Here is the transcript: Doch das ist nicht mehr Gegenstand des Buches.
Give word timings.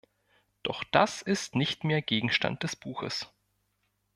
Doch 0.63 0.83
das 0.83 1.21
ist 1.21 1.53
nicht 1.53 1.83
mehr 1.83 2.01
Gegenstand 2.01 2.63
des 2.63 2.75
Buches. 2.75 3.31